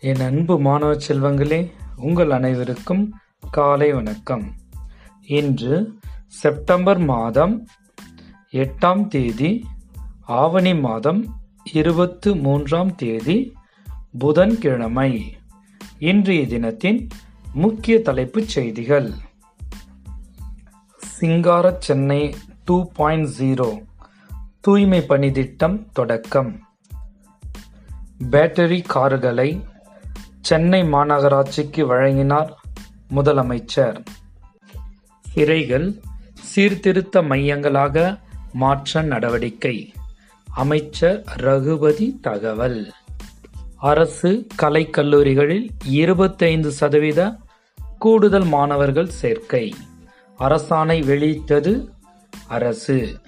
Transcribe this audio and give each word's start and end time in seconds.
என் 0.00 0.20
அன்பு 0.20 0.60
மாணவ 0.60 0.94
செல்வங்களே 0.94 1.70
உங்கள் 1.96 2.30
அனைவருக்கும் 2.30 3.14
காலை 3.50 3.92
வணக்கம். 3.92 4.54
இன்று 5.26 5.98
செப்டம்பர் 6.26 6.98
மாதம் 6.98 7.66
எட்டாம் 8.52 9.08
தேதி 9.08 9.64
ஆவணி 10.22 10.74
மாதம் 10.74 11.40
இருபத்து 11.72 12.36
மூன்றாம் 12.36 12.94
தேதி 12.94 13.52
புதன்கிழமை. 14.18 15.36
இன்றைய 15.98 16.46
தினத்தின் 16.46 17.08
முக்கிய 17.52 18.02
தலைப்புச் 18.02 18.48
செய்திகள். 18.48 19.12
சிங்கார 20.96 21.76
சென்னை 21.78 22.34
டூ 22.64 22.88
பாயிண்ட் 22.92 23.28
ஜீரோ 23.38 23.84
தூய்மை 24.60 25.00
பணி 25.00 25.32
திட்டம் 25.32 25.90
தொடக்கம். 25.92 26.58
பேட்டரி 28.30 28.82
கார்களை 28.86 29.64
சென்னை 30.40 30.82
மாநகராட்சிக்கு 30.82 31.80
வழங்கினார் 31.80 32.60
முதலமைச்சர். 33.14 34.04
சிறைகள் 35.34 36.00
சீர்திருத்த 36.32 37.22
மையங்களாக 37.22 38.18
மாற்ற 38.52 39.02
நடவடிக்கை. 39.02 39.92
அமைச்சர் 40.44 41.22
ரகுபதி 41.36 42.18
தகவல். 42.22 42.92
அரசு 43.76 44.46
கலைக்கல்லூரிகளில் 44.62 45.68
இருபத்தைந்து 45.84 46.70
சதவீத 46.70 47.36
கூடுதல் 47.98 48.44
மாணவர்கள் 48.44 49.08
சேர்க்கை. 49.08 49.74
அரசாணை 50.38 51.04
வெளியிட்டது 51.04 51.90
அரசு. 52.48 53.20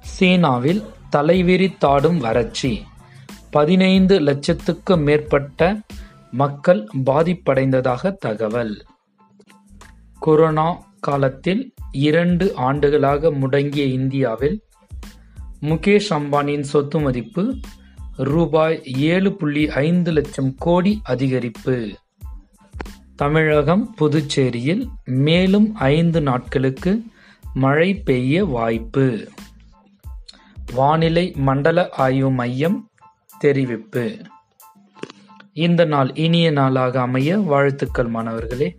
சீனாவில் 0.00 0.82
தலைவிரித்தாடும் 1.12 2.16
வறட்சி. 2.16 2.82
பதினைந்து 3.50 4.20
லட்சத்துக்கு 4.20 4.96
மேற்பட்ட 4.96 5.80
மக்கள் 6.32 6.88
பாதிப்படைந்ததாக 7.04 8.12
தகவல். 8.12 8.86
கொரோனா 10.18 10.94
காலத்தில் 11.00 11.74
இரண்டு 11.92 12.54
ஆண்டுகளாக 12.54 13.30
முடங்கிய 13.30 13.84
இந்தியாவில் 13.84 14.62
முகேஷ் 15.60 16.10
அம்பானியின் 16.10 16.60
சொத்து 16.60 17.00
மதிப்பு 17.00 17.56
ரூபாய் 18.16 18.80
ஏழு 18.84 19.32
புள்ளி 19.32 19.68
ஐந்து 19.68 20.12
லட்சம் 20.12 20.54
கோடி 20.54 21.02
அதிகரிப்பு. 21.08 21.94
தமிழகம் 23.16 23.94
புதுச்சேரியில் 24.00 24.88
மேலும் 25.04 25.74
ஐந்து 25.74 26.20
நாட்களுக்கு 26.20 27.02
மழை 27.54 27.94
பெய்ய 27.94 28.44
வாய்ப்பு. 28.44 29.28
வானிலை 30.74 31.32
மண்டல 31.36 31.88
ஆய்வு 31.88 32.30
மையம் 32.30 32.88
தெரிவிப்பு. 33.44 34.24
இந்த 35.54 35.84
நாள் 35.84 36.10
இனிய 36.14 36.50
நாளாக 36.50 37.00
அமைய 37.00 37.38
வாழ்த்துக்கள் 37.38 38.06
மாணவர்களே. 38.06 38.76